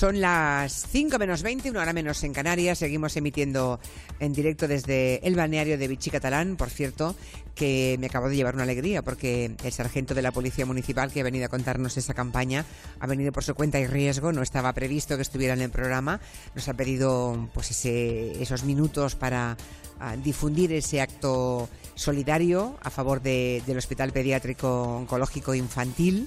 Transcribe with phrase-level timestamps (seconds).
[0.00, 2.78] Son las 5 menos 20, una hora menos en Canarias.
[2.78, 3.78] Seguimos emitiendo
[4.18, 7.14] en directo desde el balneario de Vichy Catalán, por cierto,
[7.54, 11.20] que me acabo de llevar una alegría porque el sargento de la Policía Municipal que
[11.20, 12.64] ha venido a contarnos esa campaña
[12.98, 16.18] ha venido por su cuenta y riesgo, no estaba previsto que estuviera en el programa.
[16.54, 19.58] Nos ha pedido pues ese, esos minutos para
[20.00, 26.26] ah, difundir ese acto solidario a favor de- del Hospital Pediátrico Oncológico Infantil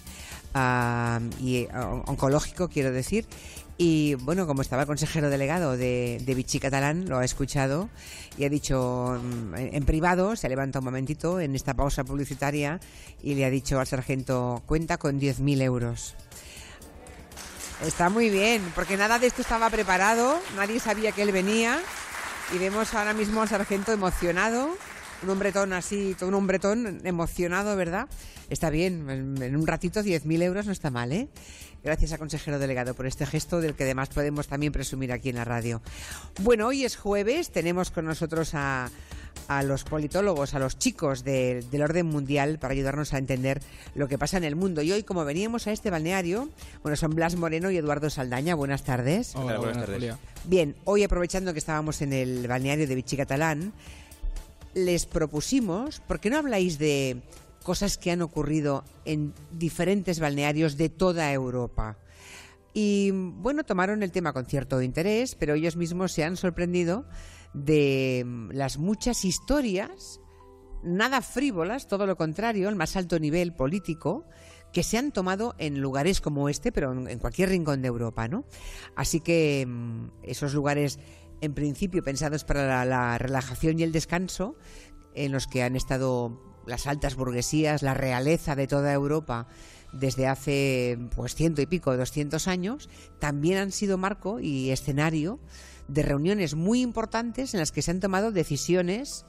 [0.54, 1.70] ah, y eh,
[2.06, 3.26] oncológico, quiero decir.
[3.78, 7.90] Y bueno, como estaba el consejero delegado de, Vichy Catalán, lo ha escuchado
[8.38, 12.04] y ha dicho mm, en en privado, se ha levantado un momentito en esta pausa
[12.04, 12.80] publicitaria
[13.22, 16.16] y le ha dicho al sargento, cuenta con 10.000 euros.
[17.84, 21.80] Está muy bien, porque nada de esto estaba preparado, nadie sabía que él venía
[22.54, 24.70] y vemos ahora mismo al sargento emocionado,
[25.24, 28.08] un hombretón así, todo un hombretón emocionado, ¿verdad?
[28.50, 31.28] Está bien, en, un ratito 10.000 euros no está mal, ¿eh?
[31.84, 35.36] Gracias al consejero delegado por este gesto del que además podemos también presumir aquí en
[35.36, 35.82] la radio.
[36.42, 38.90] Bueno, hoy es jueves, tenemos con nosotros a,
[39.50, 43.60] a los politólogos, a los chicos de- del orden mundial para ayudarnos a entender
[43.96, 44.82] lo que pasa en el mundo.
[44.82, 46.48] Y hoy, como veníamos a este balneario,
[46.84, 48.56] bueno, son Blas Moreno y Eduardo Saldaña.
[48.56, 49.36] Buenas tardes.
[49.36, 50.16] Hola, buenas tardes.
[50.46, 53.74] Bien, hoy aprovechando que estábamos en el balneario de Vichy Catalán,
[54.74, 57.22] les propusimos, ¿por qué no habláis de
[57.64, 61.98] cosas que han ocurrido en diferentes balnearios de toda Europa?
[62.74, 67.06] Y bueno, tomaron el tema con cierto interés, pero ellos mismos se han sorprendido
[67.54, 70.20] de mm, las muchas historias,
[70.84, 74.26] nada frívolas, todo lo contrario, el más alto nivel político,
[74.74, 78.44] que se han tomado en lugares como este, pero en, cualquier rincón de Europa, ¿no?
[78.96, 81.00] Así que mm, esos lugares,
[81.44, 84.56] en principio pensados para la, la relajación y el descanso,
[85.14, 89.48] en los que han estado las altas burguesías, la realeza de toda Europa
[89.92, 95.40] desde hace pues ciento y pico, doscientos años, también han sido marco y escenario
[95.88, 99.26] de reuniones muy importantes en las que se han tomado decisiones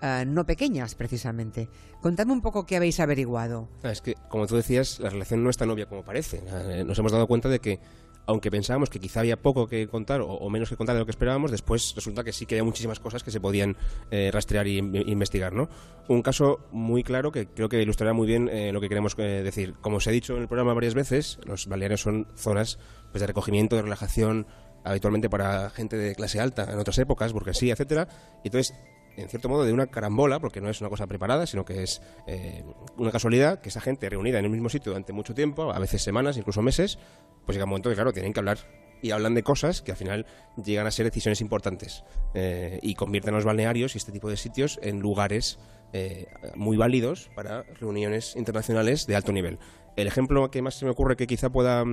[0.00, 1.68] eh, no pequeñas, precisamente.
[2.00, 3.68] Contadme un poco qué habéis averiguado.
[3.82, 6.40] Es que, como tú decías, la relación no es tan obvia como parece.
[6.46, 7.80] Eh, Nos hemos dado cuenta de que,
[8.28, 11.12] aunque pensábamos que quizá había poco que contar o, menos que contar de lo que
[11.12, 13.74] esperábamos, después resulta que sí que había muchísimas cosas que se podían
[14.10, 15.70] eh, rastrear e investigar, ¿no?
[16.08, 19.42] Un caso muy claro que creo que ilustrará muy bien eh, lo que queremos eh,
[19.42, 19.76] decir.
[19.80, 22.78] Como se ha dicho en el programa varias veces, los balnearios son zonas
[23.12, 24.46] pues, de recogimiento, de relajación,
[24.84, 28.08] habitualmente para gente de clase alta, en otras épocas, burguesía, etcétera.
[28.44, 28.74] Y entonces
[29.18, 32.00] en cierto modo, de una carambola, porque no es una cosa preparada, sino que es
[32.26, 32.64] eh,
[32.96, 36.02] una casualidad que esa gente reunida en el mismo sitio durante mucho tiempo, a veces
[36.02, 36.98] semanas, incluso meses,
[37.44, 38.58] pues llega un momento que, claro, tienen que hablar
[39.02, 40.26] y hablan de cosas que al final
[40.62, 44.78] llegan a ser decisiones importantes eh, y convierten los balnearios y este tipo de sitios
[44.82, 45.58] en lugares
[45.92, 49.58] eh, muy válidos para reuniones internacionales de alto nivel.
[49.96, 51.84] El ejemplo que más se me ocurre que quizá pueda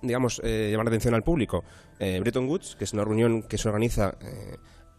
[0.00, 1.64] digamos, llamar la atención al público.
[1.98, 4.16] Bretton Woods, que es una reunión que se organiza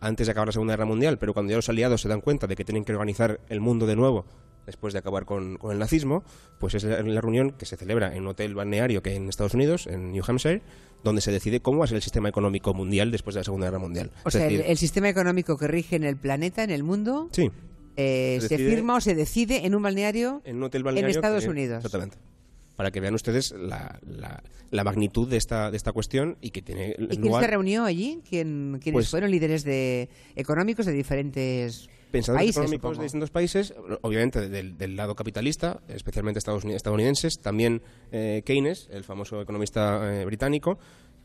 [0.02, 2.48] antes de acabar la Segunda Guerra Mundial, pero cuando ya los aliados se dan cuenta
[2.48, 4.26] de que tienen que organizar el mundo de nuevo
[4.66, 6.24] después de acabar con, con el nazismo,
[6.60, 9.28] pues es la, la reunión que se celebra en un hotel balneario que hay en
[9.28, 10.62] Estados Unidos, en New Hampshire,
[11.04, 13.66] donde se decide cómo va a ser el sistema económico mundial después de la Segunda
[13.68, 14.12] Guerra Mundial.
[14.26, 17.50] O sea, el, sistema económico que rige en el planeta, en el mundo, sí,
[17.96, 21.10] eh, se se decide- firma o se decide en un balneario en un hotel balneario
[21.16, 21.78] Estados que- Unidos.
[21.78, 22.18] Exactamente.
[22.80, 24.42] Para que vean ustedes la, la-
[24.72, 27.44] la magnitud de esta, de esta cuestión y que tiene ¿Y quién lugar...
[27.44, 28.22] se reunió allí?
[28.30, 30.08] ¿Quién, ¿Quiénes Pues- fueron líderes de,
[30.38, 32.56] económicos de diferentes pensadores países?
[32.56, 33.00] económicos supongo?
[33.00, 37.82] de distintos países, obviamente del, del lado capitalista, especialmente estadounidenses, también
[38.14, 40.80] eh, Keynes, el famoso economista eh, británico,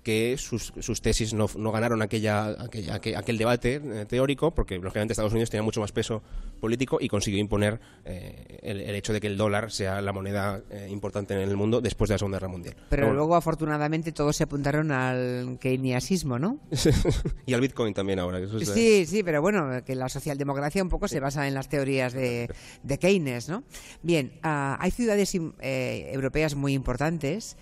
[0.05, 4.77] que sus, sus tesis no, no ganaron aquella, aquella- aquel, aquel debate eh, teórico, porque
[4.79, 6.23] lógicamente Estados Unidos tenía mucho más peso
[6.61, 10.63] político y consiguió imponer eh, el, el hecho de que el dólar sea la moneda
[10.71, 12.77] eh, importante en el mundo después de la Segunda Guerra Mundial.
[12.91, 16.59] Pero luego, afortunadamente, todos se apuntaron al keynesiasmo, ¿no?
[17.47, 18.39] y al Bitcoin también ahora.
[18.39, 21.55] que eso es- Sí, sí, pero bueno, que la socialdemocracia un poco se basa en
[21.55, 22.51] las teorías de,
[22.83, 23.65] de Keynes, ¿no?
[24.03, 27.57] Bien, ah, hay ciudades eh, europeas muy importantes,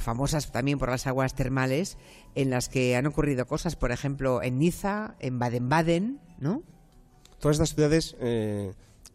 [0.00, 1.98] famosas también por las aguas termales,
[2.34, 6.62] en las que han ocurrido cosas, por ejemplo, en Niza, en Baden-Baden, ¿no?
[7.40, 8.72] todas estas ciudades, eh,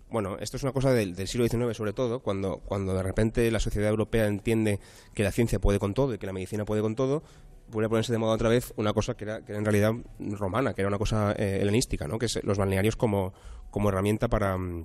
[0.10, 3.50] bueno, esto es una cosa del, del siglo XIX sobre todo, cuando, cuando de repente
[3.52, 4.80] la sociedad europea entiende
[5.14, 7.24] que la ciencia puede con todo y que la medicina puede con todo,
[7.70, 9.94] vuelve a ponerse de moda otra vez una cosa que era, que era en realidad
[10.20, 12.20] romana, que era una cosa eh, helenística, ¿no?
[12.20, 13.34] que es los balnearios como,
[13.72, 14.58] como herramienta para...
[14.58, 14.84] mm,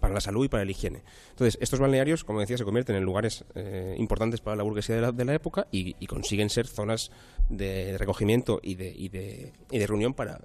[0.00, 1.02] para la salud y para la higiene.
[1.30, 5.00] Entonces, estos balnearios, como decía, se convierten en lugares eh, importantes para la burguesía de
[5.00, 7.10] la, de la época y, consiguen ser zonas
[7.48, 10.40] de recogimiento y de, y de, y de reunión para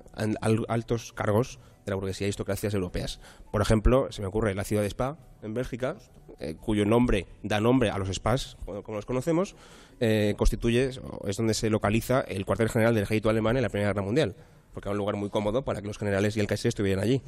[0.68, 3.20] altos cargos de la burguesía y aristocracias europeas.
[3.52, 5.98] Por ejemplo, se me ocurre la ciudad de Spa, en Bélgica,
[6.40, 9.56] eh, cuyo nombre da nombre a los spas, como los conocemos,
[10.00, 10.92] eh, constituye,
[11.28, 14.36] es donde se localiza el cuartel general del ejército alemán en la Primera Guerra Mundial,
[14.74, 17.22] porque era un lugar muy cómodo para que los generales y el Kaiser estuvieran allí.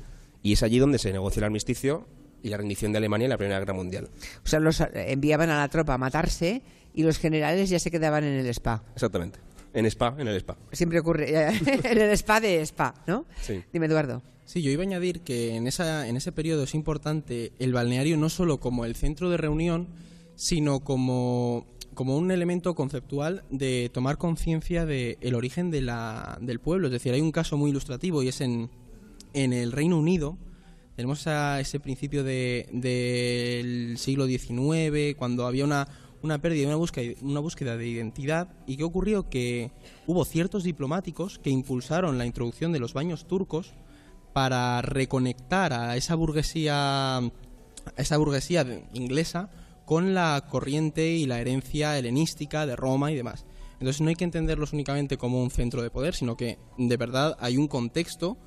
[0.43, 2.07] Y es allí donde se negoció el armisticio
[2.43, 4.09] y la rendición de Alemania en la Primera Guerra Mundial.
[4.43, 6.61] O sea, los enviaban a la tropa a matarse
[6.93, 8.83] y los generales ya se quedaban en el spa.
[8.93, 9.39] Exactamente.
[9.73, 10.57] En spa, en el spa.
[10.71, 13.25] Siempre ocurre en el spa de spa, ¿no?
[13.41, 13.63] Sí.
[13.71, 14.21] Dime, Eduardo.
[14.45, 18.17] Sí, yo iba a añadir que en, esa, en ese periodo es importante el balneario
[18.17, 19.87] no solo como el centro de reunión,
[20.35, 26.87] sino como, como un elemento conceptual de tomar conciencia del origen de la, del pueblo.
[26.87, 28.69] Es decir, hay un caso muy ilustrativo y es en,
[29.33, 30.37] en el Reino Unido.
[30.95, 35.87] Tenemos a ese principio de, del siglo XIX, cuando había una,
[36.21, 38.49] una pérdida y una búsqueda, una búsqueda de identidad.
[38.67, 39.29] ¿Y qué ocurrió?
[39.29, 39.71] Que
[40.05, 43.73] hubo ciertos diplomáticos que impulsaron la introducción de los baños turcos
[44.33, 47.31] para reconectar a esa burguesía, a
[47.97, 49.49] esa burguesía inglesa
[49.85, 53.45] con la corriente y la herencia helenística de Roma y demás.
[53.73, 57.35] Entonces no hay que entenderlos únicamente como un centro de poder, sino que de verdad
[57.39, 58.37] hay un contexto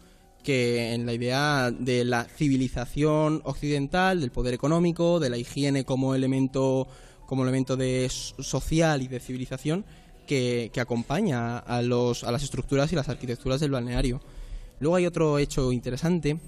[0.44, 6.14] que en la idea de la civilización occidental, del poder económico, de la higiene como
[6.14, 6.86] elemento
[7.26, 9.84] como elemento de social y de civilización
[10.26, 14.20] que, que acompaña a, los, a las estructuras y las arquitecturas del balneario.
[14.78, 16.38] Luego hay otro hecho interesante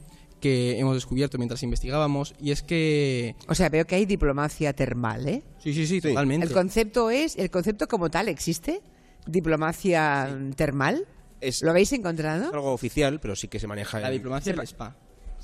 [0.40, 5.26] que hemos descubierto mientras investigábamos y es que o sea veo que hay diplomacia termal
[5.26, 6.46] eh sí sí sí, totalmente.
[6.46, 8.82] El concepto es el concepto como tal existe
[9.26, 11.06] diplomacia termal
[11.40, 14.52] Es- lo habéis encontrado Es algo oficial, pero sí que se maneja la en- diplomacia
[14.52, 14.96] del spa.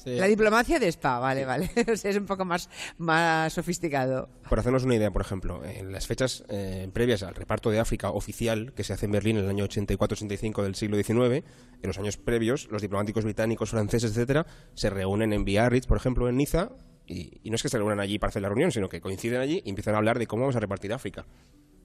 [0.06, 1.70] La diplomacia de spa vale vale.
[1.92, 2.68] O sea es un poco más
[2.98, 4.28] más sofisticado.
[4.48, 8.10] Por hacernos una idea, por ejemplo, en las fechas eh, previas al reparto de África
[8.10, 11.44] oficial que se hace en Berlín en el año 84-85 del siglo XIX,
[11.82, 16.28] en los años previos, los diplomáticos británicos, franceses, etcétera, se reúnen en Biarritz, por ejemplo,
[16.28, 16.70] en Niza,
[17.06, 19.40] y, y no es que se reúnan allí para hacer la reunión, sino que coinciden
[19.40, 21.26] allí y empiezan a hablar de cómo vamos a repartir África.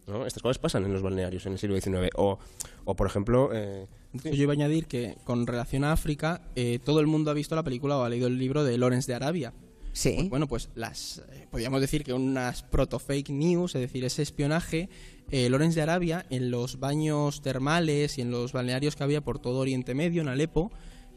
[0.08, 0.26] ¿No?
[0.26, 2.10] Estas cosas pasan en los balnearios en el siglo XIX.
[2.16, 2.40] O,
[2.86, 7.00] o por ejemplo, eh, Yo iba a añadir que con relación a África, eh, todo
[7.00, 9.54] el mundo ha visto la película o ha leído el libro de Lawrence de Arabia.
[9.94, 14.06] sí Pues, bueno, pues las eh, podríamos decir que unas proto fake news, es decir,
[14.06, 14.90] ese espionaje,
[15.30, 19.40] eh, Lawrence de Arabia en los baños termales y en los balnearios que había por
[19.40, 20.72] todo Oriente Medio, en Alepo,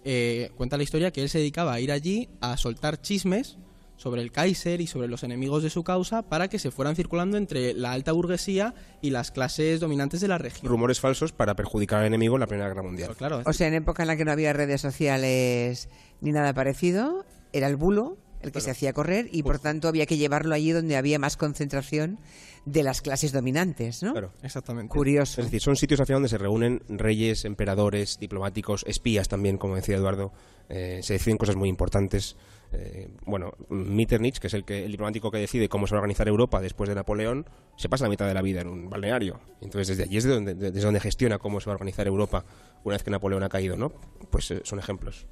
[0.05, 3.59] eh, cuenta la historia que él se dedicaba a ir allí a soltar chismes
[4.01, 7.37] sobre el Kaiser y sobre los enemigos de su causa para que se fueran circulando
[7.37, 10.71] entre la alta burguesía y las clases dominantes de la región.
[10.71, 13.09] rumores falsos para perjudicar al enemigo en la Primera Guerra Mundial.
[13.09, 15.91] Pero claro, o sea en época en la que no había redes sociales
[16.23, 20.07] ni nada parecido era el bulo el que se hacía correr y por tanto había
[20.07, 22.19] que llevarlo allí donde había más concentración
[22.65, 24.33] de las clases dominantes no Claro.
[24.43, 24.91] exactamente.
[24.91, 29.77] curioso Es decir, son sitios final donde se reúnen reyes, emperadores, diplomáticos, espías también, como
[29.77, 30.33] decía Eduardo.
[30.71, 32.37] Eh, se deciden cosas muy importantes.
[32.73, 36.01] Eh, bueno, Metternich, que es el, que, el diplomático que decide cómo se va a
[36.01, 37.47] organizar Europa después de Napoleón,
[37.77, 39.41] se pasa la mitad de la vida en un balneario.
[39.61, 42.45] Entonces, desde allí es de donde, desde donde gestiona cómo se va a organizar Europa
[42.85, 43.93] una vez que Napoleón ha caído, ¿no?
[44.31, 45.27] Pues eh, son ejemplos.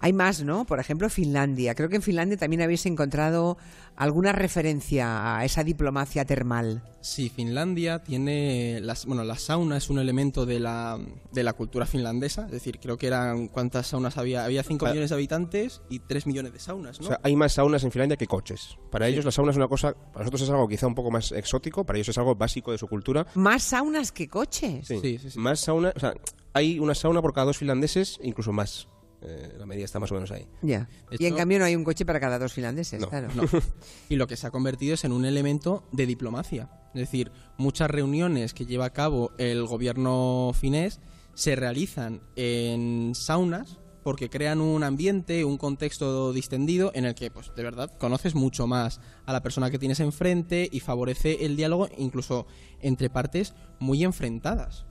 [0.00, 0.64] Hay más, ¿no?
[0.66, 1.74] Por ejemplo, Finlandia.
[1.74, 3.56] Creo que en Finlandia también habéis encontrado
[3.96, 6.82] alguna referencia a esa diplomacia termal.
[7.00, 8.80] Sí, Finlandia tiene.
[8.82, 10.98] Las, bueno, la sauna es un elemento de la,
[11.32, 12.46] de la cultura finlandesa.
[12.46, 13.48] Es decir, creo que eran.
[13.48, 14.44] ¿Cuántas saunas había?
[14.44, 14.88] Había 5 Ah.
[14.90, 17.04] millones de habitantes y 3 millones de saunas, ¿no?
[17.06, 18.76] O sea, hay más saunas en Finlandia que coches.
[18.90, 21.30] Para ellos la sauna es una cosa, para nosotros es algo quizá un poco más
[21.32, 23.26] exótico, para ellos es algo básico de su cultura.
[23.34, 24.86] Más saunas que coches.
[24.86, 25.38] Sí, Sí, sí, sí.
[25.38, 26.14] Más sauna, o sea,
[26.54, 28.88] hay una sauna por cada dos finlandeses, incluso más.
[29.26, 30.46] Eh, la media está más o menos ahí.
[30.62, 30.88] Ya.
[31.18, 33.08] Y en cambio no hay un coche para cada dos finlandeses, No.
[33.08, 33.28] claro.
[33.34, 33.42] No.
[34.08, 36.70] Y lo que se ha convertido es en un elemento de diplomacia.
[36.94, 41.00] Es decir, muchas reuniones que lleva a cabo el gobierno finés
[41.34, 47.50] se realizan en saunas porque crean un ambiente, un contexto distendido en el que, pues,
[47.56, 51.88] de verdad, conoces mucho más a la persona que tienes enfrente y favorece el diálogo
[51.96, 52.46] incluso
[52.82, 54.84] entre partes muy enfrentadas.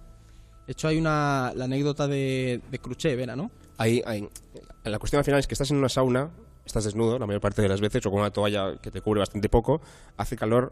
[0.67, 3.51] Hecho, hay una la anécdota de, de Khrushchev, ¿era, no?
[3.77, 4.27] Ahí, ahí-
[4.83, 6.29] la cuestión al final es que estás en una sauna,
[6.65, 9.19] estás desnudo la mayor parte de las veces, o con una toalla que te cubre
[9.19, 9.81] bastante poco,
[10.17, 10.71] hace calor,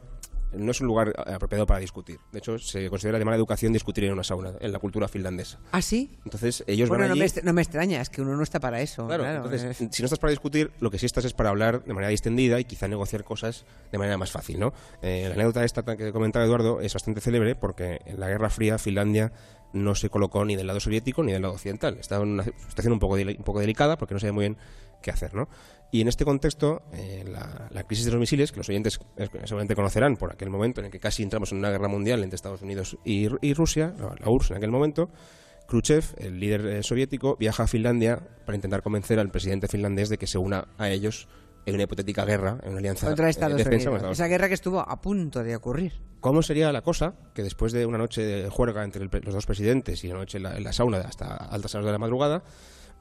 [0.54, 2.20] no es un lugar eh, apropiado para discutir.
[2.32, 5.60] De hecho, se considera de mala educación discutir en una sauna, en la cultura finlandesa.
[5.72, 6.18] ¿Ah, sí?
[6.26, 8.82] Entonces, ellos Bueno, van no me, no me extraña, es que uno no está para
[8.82, 9.08] eso.
[9.08, 9.46] Claro, claro.
[9.46, 12.10] entonces, si no estás para discutir, lo que sí estás es para hablar de manera
[12.10, 14.74] distendida y quizá negociar cosas de manera más fácil, ¿no?
[15.02, 18.78] Eh, la anécdota esta que comentaba Eduardo es bastante célebre porque en la Guerra Fría
[18.78, 19.32] Finlandia
[19.74, 21.98] no se colocó ni del lado soviético ni del lado occidental.
[22.00, 24.58] Estaba en una situación un poco, un poco delicada porque no sabía muy bien
[25.02, 25.48] qué hacer, ¿no?
[25.92, 29.28] Y en este contexto, eh, la, la crisis de los misiles, que los oyentes eh,
[29.44, 32.36] seguramente conocerán por aquel momento en el que casi entramos en una guerra mundial entre
[32.36, 35.10] Estados Unidos y, y Rusia, la, URSS en aquel momento,
[35.68, 40.18] Khrushchev, el líder eh, soviético, viaja a Finlandia para intentar convencer al presidente finlandés de
[40.18, 41.28] que se una a ellos
[41.66, 44.12] en una hipotética guerra, en una alianza contra de Estados defensa con Unidos.
[44.12, 45.94] Estados Esa guerra que estuvo a punto de ocurrir.
[46.22, 49.46] ¿Cómo sería la cosa que después de una noche de juerga entre el los dos
[49.46, 52.44] presidentes y una noche en la, en la sauna hasta altas horas de la madrugada,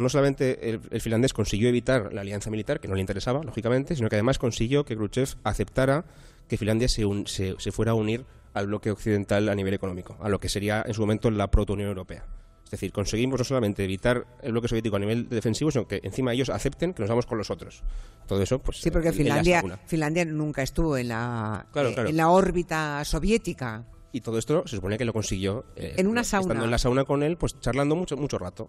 [0.01, 3.95] no solamente el, el finlandés consiguió evitar la alianza militar, que no le interesaba, lógicamente,
[3.97, 6.05] sino que además consiguió que Khrushchev aceptara
[6.49, 10.17] que Finlandia se, un- se, se fuera a unir al bloque occidental a nivel económico,
[10.21, 12.25] a lo que sería en su momento la proto-Unión Europea.
[12.65, 16.33] Es decir, conseguimos no solamente evitar el bloque soviético a nivel defensivo, sino que encima
[16.33, 17.83] ellos acepten que nos vamos con los otros.
[18.29, 18.79] Todo eso, pues.
[18.79, 19.63] Sí, porque la Finlandia.
[19.87, 22.09] Finlandia nunca estuvo en la, Claro, eh, claro.
[22.09, 23.85] en la órbita soviética.
[24.13, 26.43] Y todo esto se supone que lo consiguió eh, En una sauna.
[26.43, 28.69] Estando en la sauna con él, pues charlando mucho, mucho rato.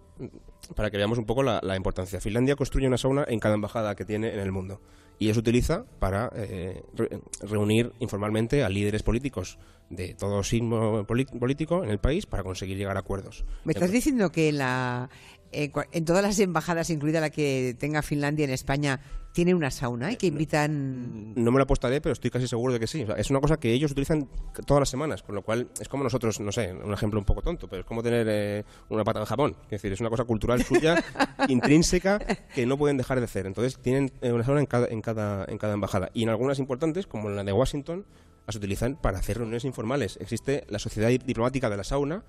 [0.76, 2.20] Para que veamos un poco la, la importancia.
[2.20, 4.80] Finlandia construye una sauna en cada embajada que tiene en el mundo.
[5.18, 9.58] Y eso utiliza para eh, re- reunir informalmente a líderes políticos
[9.90, 13.44] de todo signo político en el país para conseguir llegar a acuerdos.
[13.64, 15.10] ¿Me estás diciendo que la,
[15.52, 19.00] en, cua- en todas las embajadas, incluida la que tenga Finlandia en España,
[19.32, 21.32] tiene una sauna y que invitan...
[21.34, 23.02] No me lo apostaré, pero estoy casi seguro de que sí.
[23.04, 24.28] O sea, es una cosa que ellos utilizan
[24.66, 27.40] todas las semanas, con lo cual es como nosotros, no sé, un ejemplo un poco
[27.40, 29.56] tonto, pero es como tener eh, una pata en Japón.
[29.64, 31.02] Es decir, es una cosa cultural suya,
[31.48, 32.18] intrínseca,
[32.54, 33.46] que no pueden dejar de hacer.
[33.46, 36.10] Entonces tienen eh, una sauna en cada, en, cada, en cada embajada.
[36.12, 38.04] Y en algunas importantes, como en la de Washington,
[38.46, 40.18] las utilizan para hacer reuniones informales.
[40.20, 42.22] Existe la Sociedad Diplomática de la Sauna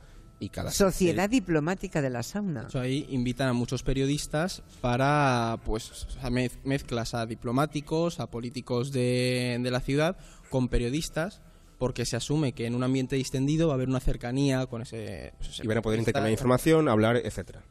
[0.44, 0.72] y cada...
[0.72, 2.62] Sociedad Diplomática de la Sauna.
[2.62, 8.28] De hecho, ahí invitan a muchos periodistas para, pues, sea, mez- mezclas a diplomáticos, a
[8.28, 10.18] políticos de, de la ciudad,
[10.50, 11.42] con periodistas,
[11.80, 15.34] porque se asume que en un ambiente distendido va a haber una cercanía con ese...
[15.38, 17.64] pues, ese Y van a poder intercambiar información, hablar, etcétera.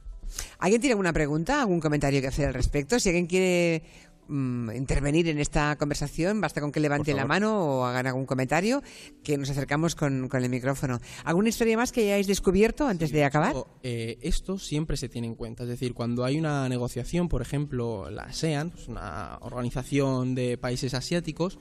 [0.59, 2.99] ¿Alguien tiene alguna pregunta, algún comentario que hacer al respecto?
[2.99, 3.83] Si alguien quiere
[4.33, 8.83] mm, intervenir en esta conversación, basta con que levanten la mano o hagan algún comentario,
[9.23, 11.01] que nos acercamos con, con el micrófono.
[11.25, 13.55] ¿Alguna historia más que hayáis descubierto antes de acabar?
[13.83, 15.63] Eh, esto siempre se tiene en cuenta.
[15.65, 20.95] Es decir, cuando hay una negociación, por ejemplo, la ASEAN, pues una organización de países
[20.95, 21.59] asiáticos,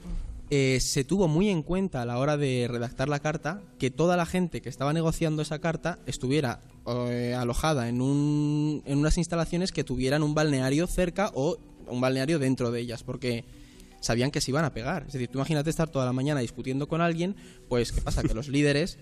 [0.53, 4.17] eh, se tuvo muy en cuenta a la hora de redactar la carta que toda
[4.17, 9.71] la gente que estaba negociando esa carta estuviera eh, alojada en, un, en unas instalaciones
[9.71, 11.57] que tuvieran un balneario cerca o
[11.91, 13.45] un balneario dentro de ellas, porque
[14.01, 15.03] sabían que se iban a pegar.
[15.07, 17.35] Es decir, tú imagínate estar toda la mañana discutiendo con alguien,
[17.69, 18.23] pues ¿qué pasa?
[18.23, 18.97] Que los líderes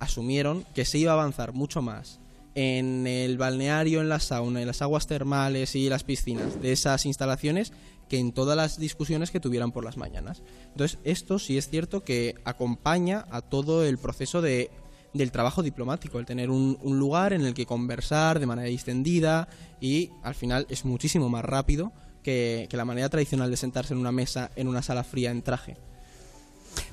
[0.00, 2.20] asumieron que se iba a avanzar mucho más
[2.54, 7.06] en el balneario, en la sauna, en las aguas termales y las piscinas de esas
[7.06, 7.72] instalaciones
[8.08, 10.42] que en todas las discusiones que tuvieran por las mañanas.
[10.72, 14.70] Entonces, esto sí es cierto que acompaña a todo el proceso de,
[15.12, 19.48] del trabajo diplomático, el tener un, un lugar en el que conversar de manera distendida
[19.78, 21.92] y al final es muchísimo más rápido
[22.28, 25.76] que, la manera tradicional de sentarse en una mesa en una sala fría en traje.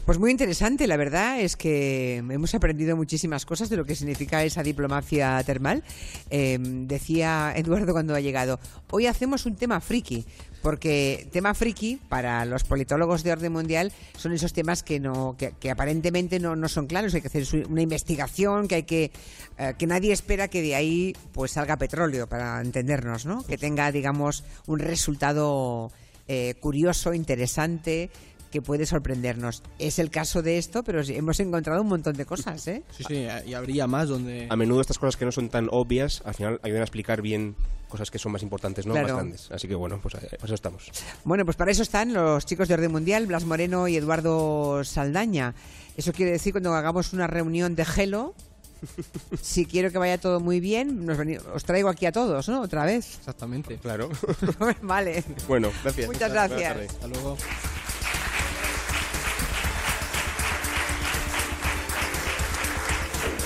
[0.06, 4.44] Pues muy interesante, la verdad es que hemos aprendido muchísimas cosas de lo que significa
[4.44, 5.84] esa diplomacia termal.
[6.30, 8.60] Eh, decía Eduardo cuando ha llegado,
[8.92, 10.24] hoy hacemos un tema friki,
[10.62, 15.72] porque tema friki para los politólogos de orden mundial son esos temas que no que,
[15.72, 19.12] aparentemente no, no son claros, hay que hacer una investigación, que hay que
[19.58, 23.44] eh, que nadie espera que de ahí pues salga petróleo para entendernos, ¿no?
[23.44, 25.92] Que tenga digamos un resultado
[26.28, 28.12] eh, curioso, interesante
[28.56, 29.62] que puede sorprendernos.
[29.80, 32.84] Es el caso de esto, pero hemos encontrado un montón de cosas, ¿eh?
[32.90, 34.48] Sí, sí, y habría más donde...
[34.50, 37.58] A menudo estas cosas que no son tan obvias, al final ayudan a explicar bien
[37.90, 39.10] cosas que son más importantes, no Claro.
[39.10, 39.52] más grandes.
[39.52, 40.90] Así que bueno, pues eh, para eso estamos.
[41.26, 45.54] Bueno, pues para eso están los chicos de Orden Mundial, Blas Moreno y Eduardo Saldaña.
[45.98, 48.36] Eso quiere decir cuando hagamos una reunión de gelo,
[49.42, 51.20] si quiero que vaya todo muy bien, nos
[51.54, 52.62] os traigo aquí a todos, ¿no?
[52.62, 53.18] Otra vez.
[53.20, 53.78] Exactamente.
[53.80, 54.10] Claro.
[54.82, 55.26] vale.
[55.46, 56.08] bueno, gracias.
[56.08, 56.78] Muchas gracias.
[56.90, 57.36] Hasta luego.